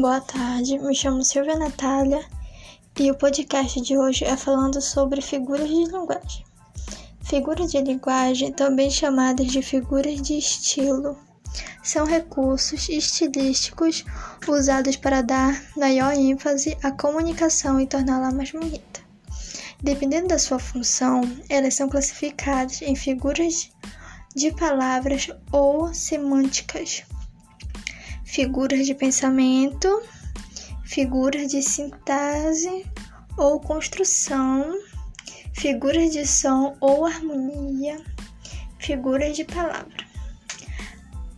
Boa 0.00 0.20
tarde, 0.20 0.78
me 0.78 0.94
chamo 0.94 1.24
Silvia 1.24 1.58
Natália 1.58 2.24
e 3.00 3.10
o 3.10 3.16
podcast 3.16 3.80
de 3.80 3.98
hoje 3.98 4.24
é 4.24 4.36
falando 4.36 4.80
sobre 4.80 5.20
figuras 5.20 5.68
de 5.68 5.74
linguagem. 5.74 6.44
Figuras 7.24 7.72
de 7.72 7.82
linguagem, 7.82 8.52
também 8.52 8.92
chamadas 8.92 9.48
de 9.48 9.60
figuras 9.60 10.22
de 10.22 10.38
estilo, 10.38 11.18
são 11.82 12.06
recursos 12.06 12.88
estilísticos 12.88 14.04
usados 14.46 14.94
para 14.94 15.20
dar 15.20 15.60
maior 15.76 16.12
ênfase 16.12 16.78
à 16.80 16.92
comunicação 16.92 17.80
e 17.80 17.86
torná-la 17.86 18.30
mais 18.30 18.52
bonita. 18.52 19.00
Dependendo 19.82 20.28
da 20.28 20.38
sua 20.38 20.60
função, 20.60 21.22
elas 21.48 21.74
são 21.74 21.88
classificadas 21.88 22.82
em 22.82 22.94
figuras 22.94 23.68
de 24.36 24.52
palavras 24.52 25.28
ou 25.50 25.92
semânticas 25.92 27.02
figuras 28.28 28.86
de 28.86 28.94
pensamento, 28.94 30.02
figuras 30.84 31.50
de 31.50 31.62
sintaxe 31.62 32.84
ou 33.38 33.58
construção, 33.58 34.78
figuras 35.54 36.12
de 36.12 36.26
som 36.26 36.76
ou 36.78 37.06
harmonia, 37.06 37.98
figuras 38.78 39.34
de 39.34 39.44
palavra. 39.44 40.06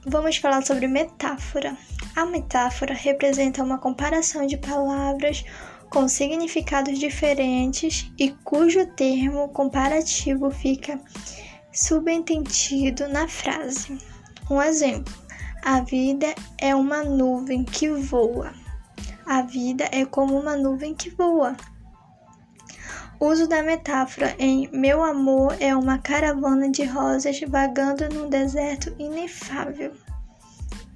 Vamos 0.04 0.36
falar 0.36 0.66
sobre 0.66 0.88
metáfora. 0.88 1.76
A 2.16 2.26
metáfora 2.26 2.92
representa 2.92 3.62
uma 3.62 3.78
comparação 3.78 4.44
de 4.44 4.56
palavras 4.56 5.44
com 5.88 6.08
significados 6.08 6.98
diferentes 6.98 8.10
e 8.18 8.30
cujo 8.44 8.84
termo 8.94 9.48
comparativo 9.50 10.50
fica 10.50 11.00
subentendido 11.72 13.06
na 13.08 13.28
frase. 13.28 13.96
Um 14.50 14.60
exemplo: 14.60 15.29
a 15.62 15.80
vida 15.80 16.34
é 16.58 16.74
uma 16.74 17.04
nuvem 17.04 17.64
que 17.64 17.90
voa. 17.90 18.52
A 19.26 19.42
vida 19.42 19.88
é 19.92 20.04
como 20.04 20.38
uma 20.38 20.56
nuvem 20.56 20.94
que 20.94 21.10
voa. 21.10 21.56
Uso 23.20 23.46
da 23.46 23.62
metáfora 23.62 24.34
em 24.38 24.68
Meu 24.72 25.04
amor 25.04 25.54
é 25.60 25.76
uma 25.76 25.98
caravana 25.98 26.70
de 26.70 26.84
rosas 26.84 27.38
vagando 27.40 28.08
num 28.08 28.30
deserto 28.30 28.94
inefável. 28.98 29.92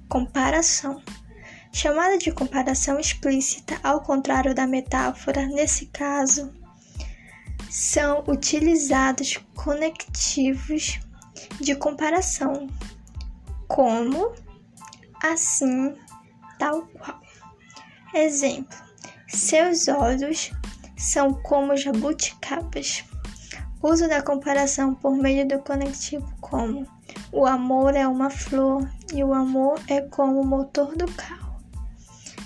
Comparação. 0.09 1.01
Chamada 1.71 2.17
de 2.17 2.31
comparação 2.31 2.99
explícita, 2.99 3.77
ao 3.83 4.01
contrário 4.01 4.55
da 4.55 4.65
metáfora, 4.65 5.45
nesse 5.45 5.85
caso, 5.87 6.51
são 7.69 8.23
utilizados 8.27 9.37
conectivos 9.53 10.99
de 11.59 11.75
comparação, 11.75 12.67
como 13.67 14.33
assim, 15.33 15.95
tal 16.59 16.87
qual. 16.87 17.19
Exemplo: 18.13 18.77
seus 19.27 19.87
olhos 19.87 20.51
são 20.97 21.33
como 21.33 21.75
jabuticabas. 21.75 23.03
Uso 23.81 24.07
da 24.07 24.21
comparação 24.21 24.95
por 24.95 25.15
meio 25.15 25.47
do 25.47 25.59
conectivo 25.59 26.27
como 26.41 26.87
o 27.31 27.45
amor 27.45 27.95
é 27.95 28.07
uma 28.07 28.29
flor 28.29 28.89
e 29.13 29.23
o 29.23 29.33
amor 29.33 29.79
é 29.87 30.01
como 30.01 30.41
o 30.41 30.45
motor 30.45 30.95
do 30.95 31.05
carro. 31.13 31.55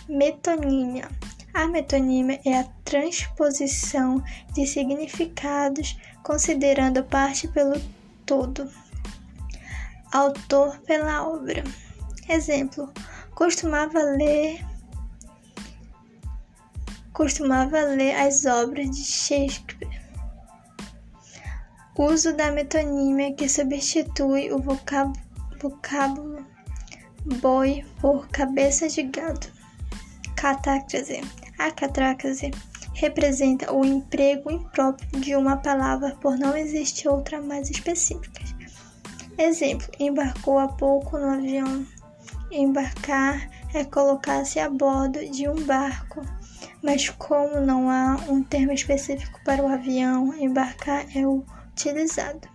Metonímia. 0.08 1.08
A 1.54 1.68
metonímia 1.68 2.40
é 2.46 2.60
a 2.60 2.64
transposição 2.84 4.24
de 4.54 4.66
significados 4.66 5.98
considerando 6.24 7.04
parte 7.04 7.48
pelo 7.48 7.80
todo. 8.26 8.70
Autor 10.12 10.80
pela 10.80 11.28
obra. 11.28 11.64
Exemplo: 12.30 12.94
costumava 13.34 14.00
ler 14.00 14.64
costumava 17.12 17.82
ler 17.82 18.16
as 18.16 18.46
obras 18.46 18.90
de 18.92 19.04
Shakespeare. 19.04 20.00
Uso 21.98 22.34
da 22.34 22.50
metonímia 22.50 23.34
que 23.34 23.50
substitui 23.50 24.54
o 24.54 24.60
vocábulo, 24.60 26.46
boi 27.42 27.84
por 28.00 28.30
cabeça 28.30 28.88
de 28.88 29.04
gado. 29.04 29.48
Catácrase. 30.38 31.20
A 31.58 31.72
catácrase 31.72 32.52
representa 32.94 33.74
o 33.74 33.84
emprego 33.84 34.50
impróprio 34.50 35.20
de 35.20 35.36
uma 35.36 35.58
palavra 35.58 36.16
por 36.22 36.38
não 36.38 36.56
existir 36.56 37.10
outra 37.10 37.42
mais 37.42 37.70
específica. 37.70 38.44
Exemplo: 39.38 39.88
embarcou 40.00 40.58
há 40.58 40.70
pouco 40.70 41.18
no 41.18 41.32
avião. 41.32 41.86
Embarcar 42.52 43.50
é 43.74 43.84
colocar-se 43.84 44.60
a 44.60 44.70
bordo 44.70 45.20
de 45.30 45.48
um 45.48 45.64
barco, 45.66 46.22
mas 46.82 47.10
como 47.10 47.62
não 47.62 47.90
há 47.90 48.16
um 48.28 48.44
termo 48.44 48.72
específico 48.72 49.40
para 49.46 49.64
o 49.64 49.68
avião, 49.68 50.34
embarcar 50.34 51.06
é 51.16 51.28
utilizado. 51.28 52.48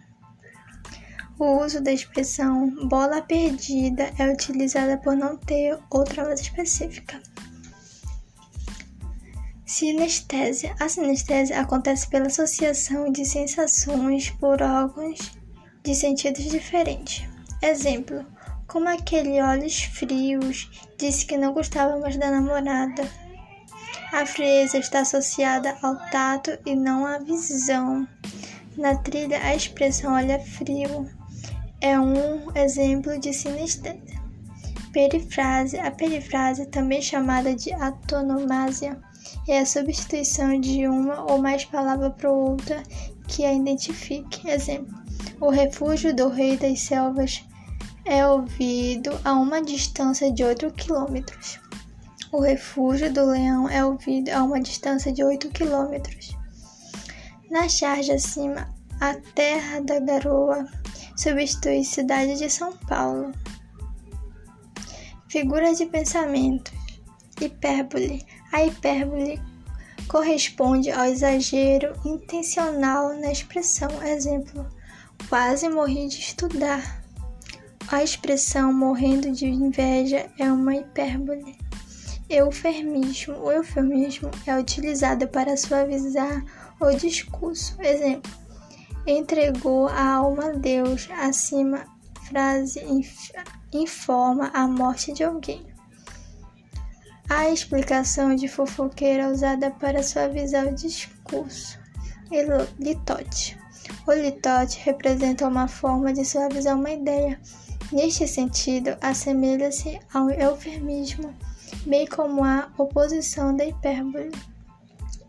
O 1.39 1.65
uso 1.65 1.81
da 1.81 1.93
expressão 1.93 2.89
bola 2.89 3.23
perdida 3.23 4.13
é 4.19 4.33
utilizada 4.33 4.99
por 4.99 5.17
não 5.17 5.37
ter 5.37 5.79
outra 5.91 6.25
mais 6.25 6.41
específica. 6.41 7.21
Sinestésia. 9.67 10.77
A 10.79 10.89
sinestésia 10.89 11.61
acontece 11.61 12.09
pela 12.09 12.27
associação 12.27 13.11
de 13.11 13.25
sensações 13.25 14.31
por 14.31 14.63
órgãos 14.63 15.19
de 15.83 15.95
sentidos 15.95 16.45
diferentes. 16.45 17.27
Exemplo: 17.61 18.25
como 18.67 18.89
aquele 18.89 19.41
olhos 19.41 19.85
frios 19.85 20.71
disse 20.99 21.27
que 21.27 21.37
não 21.37 21.53
gostava 21.53 21.99
mais 21.99 22.17
da 22.17 22.31
namorada. 22.31 23.09
A 24.13 24.25
frieza 24.25 24.79
está 24.79 25.01
associada 25.01 25.77
ao 25.83 25.97
tato 26.11 26.57
e 26.65 26.75
não 26.75 27.05
à 27.05 27.19
visão. 27.19 28.07
Na 28.77 28.97
trilha, 28.97 29.41
a 29.43 29.55
expressão 29.55 30.15
olha 30.15 30.39
frio 30.39 31.09
é 31.81 31.99
um 31.99 32.51
exemplo 32.57 33.19
de 33.19 33.33
sinestesia. 33.33 34.23
Perifrase. 34.93 35.79
A 35.79 35.91
perifrase, 35.91 36.67
também 36.67 37.03
chamada 37.03 37.55
de 37.55 37.73
atonomásia, 37.73 38.99
é 39.49 39.59
a 39.59 39.67
substituição 39.67 40.59
de 40.59 40.87
uma 40.87 41.31
ou 41.31 41.39
mais 41.39 41.65
palavras 41.65 42.15
por 42.15 42.31
outra 42.31 42.83
que 43.29 43.45
a 43.45 43.53
identifique. 43.53 44.49
Exemplo: 44.49 44.97
o 45.41 45.51
refúgio 45.51 46.15
do 46.15 46.29
rei 46.29 46.57
das 46.57 46.81
selvas 46.81 47.45
é 48.05 48.27
ouvido 48.27 49.19
a 49.25 49.33
uma 49.33 49.63
distância 49.63 50.31
de 50.31 50.45
8 50.45 50.71
quilômetros. 50.73 51.59
O 52.31 52.41
refúgio 52.41 53.13
do 53.13 53.27
leão 53.27 53.69
é 53.69 53.85
ouvido 53.85 54.29
a 54.31 54.43
uma 54.43 54.61
distância 54.61 55.13
de 55.13 55.25
8 55.25 55.49
quilômetros. 55.51 56.37
Na 57.51 57.69
charge 57.69 58.13
acima, 58.13 58.69
a 59.01 59.15
terra 59.35 59.81
da 59.81 60.01
garoa 60.01 60.67
substitui 61.17 61.85
cidade 61.85 62.37
de 62.37 62.51
São 62.51 62.77
Paulo. 62.89 63.33
Figuras 65.29 65.79
de 65.79 65.87
pensamento. 65.87 66.73
Hipérbole. 67.41 68.25
A 68.53 68.65
hipérbole 68.65 69.41
corresponde 70.09 70.91
ao 70.91 71.07
exagero 71.07 71.95
intencional 72.05 73.15
na 73.19 73.33
expressão. 73.33 73.91
Exemplo: 74.03 74.67
quase 75.29 75.69
morri 75.69 76.09
de 76.09 76.19
estudar. 76.19 77.04
A 77.95 78.03
expressão 78.03 78.73
morrendo 78.73 79.31
de 79.31 79.47
inveja 79.47 80.29
é 80.37 80.51
uma 80.53 80.75
hipérbole. 80.75 81.57
Eufemismo. 82.29 83.37
O 83.37 83.53
eufemismo 83.53 84.33
é 84.45 84.59
utilizado 84.59 85.29
para 85.29 85.57
suavizar 85.57 86.45
o 86.81 86.91
discurso. 86.91 87.81
Exemplo: 87.81 88.33
entregou 89.07 89.87
a 89.87 90.15
alma 90.17 90.47
a 90.47 90.53
Deus. 90.55 91.09
Acima, 91.21 91.87
frase 92.25 92.83
informa 93.73 94.51
a 94.53 94.67
morte 94.67 95.13
de 95.13 95.23
alguém. 95.23 95.65
A 97.31 97.49
explicação 97.49 98.35
de 98.35 98.49
fofoqueira 98.49 99.29
usada 99.29 99.71
para 99.71 100.03
suavizar 100.03 100.67
o 100.67 100.75
discurso. 100.75 101.79
Litote. 102.77 103.57
O 104.05 104.13
litote 104.13 104.81
representa 104.81 105.47
uma 105.47 105.69
forma 105.69 106.13
de 106.13 106.25
suavizar 106.25 106.77
uma 106.77 106.91
ideia 106.91 107.39
Neste 107.93 108.27
sentido, 108.27 108.97
assemelha-se 109.01 110.01
ao 110.13 110.31
eufemismo, 110.31 111.35
bem 111.87 112.07
como 112.07 112.43
a 112.43 112.71
oposição 112.79 113.55
da 113.55 113.65
hipérbole. 113.65 114.33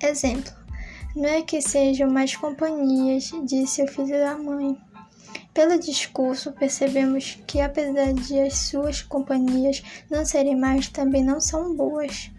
Exemplo: 0.02 0.52
Não 1.16 1.26
é 1.26 1.42
que 1.42 1.62
sejam 1.62 2.10
mais 2.10 2.36
companhias, 2.36 3.32
disse 3.44 3.84
o 3.84 3.88
filho 3.88 4.18
da 4.18 4.38
mãe. 4.38 4.78
Pelo 5.54 5.80
discurso, 5.80 6.52
percebemos 6.54 7.38
que, 7.46 7.62
apesar 7.62 8.14
de 8.14 8.40
as 8.40 8.54
suas 8.54 9.02
companhias 9.02 9.84
não 10.10 10.26
serem 10.26 10.56
mais, 10.56 10.90
também 10.90 11.24
não 11.24 11.40
são 11.40 11.76
boas. 11.76 12.32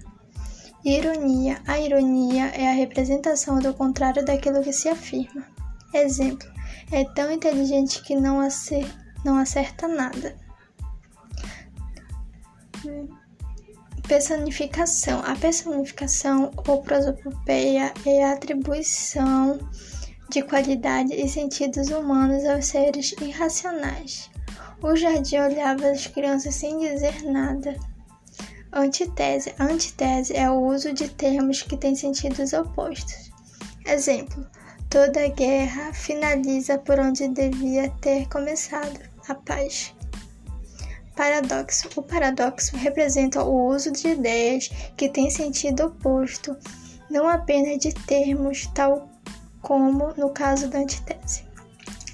Ironia: 0.85 1.61
A 1.67 1.79
ironia 1.79 2.47
é 2.49 2.69
a 2.69 2.75
representação 2.75 3.59
do 3.59 3.75
contrário 3.75 4.25
daquilo 4.25 4.63
que 4.63 4.73
se 4.73 4.89
afirma. 4.89 5.47
Exemplo: 5.93 6.49
É 6.91 7.05
tão 7.05 7.31
inteligente 7.31 8.03
que 8.03 8.17
não 8.17 8.41
acerta 8.41 9.06
não 9.27 9.37
acerta 9.37 9.89
nada. 9.89 10.37
Personificação. 14.07 15.21
A 15.25 15.35
personificação 15.35 16.53
ou 16.69 16.81
prosopopeia 16.81 17.93
é 18.07 18.25
a 18.25 18.33
atribuição 18.33 19.59
de 20.31 20.43
qualidade 20.43 21.13
e 21.13 21.29
sentidos 21.29 21.89
humanos 21.89 22.45
aos 22.45 22.67
seres 22.67 23.15
irracionais. 23.21 24.31
O 24.81 24.95
jardim 24.95 25.39
olhava 25.39 25.89
as 25.89 26.07
crianças 26.07 26.55
sem 26.55 26.79
dizer 26.79 27.25
nada. 27.25 27.77
Antitese. 28.73 29.55
Antitese 29.59 30.37
é 30.37 30.49
o 30.49 30.61
uso 30.61 30.93
de 30.93 31.09
termos 31.09 31.63
que 31.63 31.77
têm 31.77 31.97
sentidos 31.97 32.53
opostos. 32.53 33.33
Exemplo: 33.85 34.47
toda 34.89 35.29
guerra 35.29 35.93
finaliza 35.93 36.79
por 36.79 37.01
onde 37.01 37.27
devia 37.29 37.89
ter 38.01 38.29
começado 38.29 39.16
a 39.29 39.35
paz. 39.35 39.95
Paradoxo. 41.15 41.89
O 41.97 42.03
paradoxo 42.03 42.77
representa 42.77 43.43
o 43.43 43.69
uso 43.69 43.91
de 43.91 44.09
ideias 44.09 44.69
que 44.97 45.09
têm 45.09 45.31
sentido 45.31 45.87
oposto, 45.87 46.57
não 47.11 47.29
apenas 47.29 47.79
de 47.79 47.95
termos, 47.95 48.67
tal 48.75 49.09
como 49.63 50.13
no 50.17 50.31
caso 50.31 50.69
da 50.69 50.79
antitese. 50.79 51.45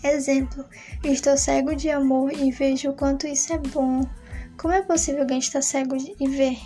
Exemplo: 0.04 0.64
estou 1.04 1.36
cego 1.36 1.74
de 1.74 1.90
amor 1.90 2.32
e 2.32 2.50
vejo 2.50 2.90
o 2.90 2.94
quanto 2.94 3.26
isso 3.26 3.52
é 3.52 3.58
bom. 3.58 4.02
Como 4.56 4.74
é 4.74 4.82
possível 4.82 5.22
alguém 5.22 5.38
estar 5.38 5.62
cego 5.62 5.96
e 5.96 6.28
ver? 6.28 6.58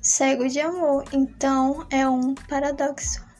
Cego 0.00 0.48
de 0.48 0.60
amor, 0.60 1.04
então 1.12 1.86
é 1.90 2.08
um 2.08 2.34
paradoxo. 2.34 3.31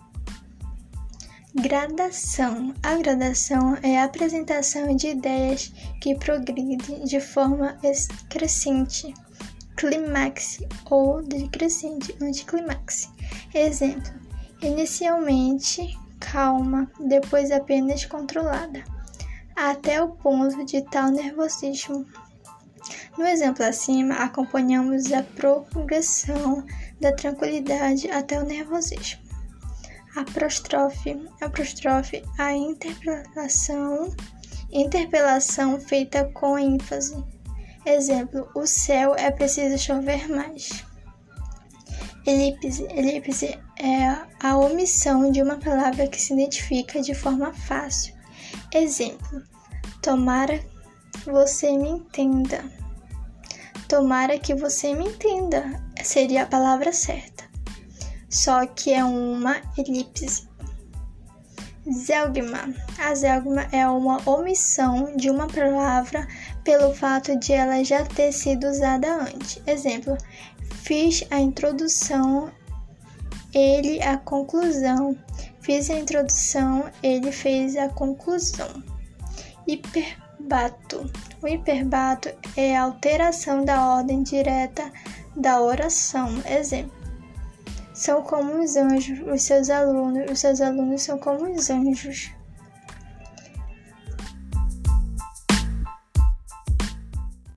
Gradação. 1.55 2.73
A 2.83 2.97
gradação 2.97 3.77
é 3.83 3.99
a 3.99 4.05
apresentação 4.05 4.97
de 4.97 5.09
ideias 5.09 5.71
que 6.01 6.15
progridem 6.15 7.05
de 7.05 7.21
forma 7.21 7.79
crescente, 8.31 9.13
clímax 9.77 10.61
ou 10.91 11.23
decrescente, 11.23 12.17
anticlímax. 12.23 13.11
Exemplo: 13.55 14.11
inicialmente 14.63 15.95
calma, 16.19 16.91
depois 16.99 17.51
apenas 17.51 18.07
controlada, 18.07 18.83
até 19.55 20.03
o 20.03 20.09
ponto 20.09 20.65
de 20.65 20.81
tal 20.81 21.11
nervosismo. 21.11 22.07
No 23.19 23.27
exemplo 23.27 23.63
acima, 23.63 24.15
acompanhamos 24.15 25.13
a 25.13 25.23
progressão 25.23 26.65
da 26.99 27.13
tranquilidade 27.13 28.11
até 28.11 28.41
o 28.41 28.47
nervosismo. 28.47 29.22
Apostrofe, 30.15 31.27
apostrofe, 31.41 32.23
a 32.37 32.53
interpelação, 32.53 34.15
interpelação 34.71 35.81
feita 35.81 36.31
com 36.35 36.59
ênfase. 36.59 37.25
Exemplo: 37.87 38.47
o 38.55 38.67
céu 38.67 39.15
é 39.17 39.31
preciso 39.31 39.79
chover 39.79 40.29
mais. 40.29 40.85
Elipse, 42.27 42.87
elipse 42.91 43.59
é 43.81 44.19
a 44.39 44.57
omissão 44.59 45.31
de 45.31 45.41
uma 45.41 45.57
palavra 45.57 46.07
que 46.07 46.21
se 46.21 46.35
identifica 46.35 47.01
de 47.01 47.15
forma 47.15 47.55
fácil. 47.55 48.15
Exemplo: 48.71 49.43
tomara 50.03 50.63
você 51.25 51.73
me 51.73 51.89
entenda. 51.89 52.63
Tomara 53.89 54.39
que 54.39 54.55
você 54.55 54.95
me 54.95 55.07
entenda 55.07 55.83
seria 56.05 56.43
a 56.43 56.47
palavra 56.47 56.93
certa 56.93 57.52
só 58.33 58.65
que 58.65 58.93
é 58.93 59.05
uma 59.05 59.61
elipse. 59.77 60.49
Zelgma. 61.91 62.75
A 62.99 63.15
zelgma 63.15 63.69
é 63.73 63.87
uma 63.87 64.19
omissão 64.29 65.15
de 65.17 65.29
uma 65.29 65.47
palavra 65.47 66.27
pelo 66.65 66.95
fato 66.95 67.37
de 67.39 67.53
ela 67.53 67.85
já 67.85 68.05
ter 68.05 68.33
sido 68.33 68.69
usada 68.69 69.23
antes. 69.23 69.61
Exemplo: 69.67 70.17
fiz 70.71 71.25
a 71.31 71.39
introdução, 71.39 72.51
ele 73.53 74.03
a 74.03 74.17
conclusão. 74.17 75.17
Fiz 75.61 75.91
a 75.91 75.99
introdução, 75.99 76.91
ele 77.03 77.31
fez 77.31 77.77
a 77.77 77.89
conclusão. 77.89 78.83
Hiperbato. 79.67 81.11
O 81.43 81.49
hiperbato 81.49 82.31
é 82.57 82.77
a 82.77 82.85
alteração 82.85 83.65
da 83.65 83.95
ordem 83.97 84.23
direta 84.23 84.91
da 85.37 85.61
oração. 85.61 86.29
Exemplo: 86.47 87.02
são 88.03 88.21
como 88.21 88.61
os 88.61 88.75
anjos, 88.75 89.21
os 89.21 89.43
seus 89.45 89.71
alunos, 89.71 90.29
os 90.29 90.41
seus 90.41 90.61
alunos 90.61 91.03
são 91.03 91.17
como 91.19 91.49
os 91.55 91.71
anjos. 91.71 92.33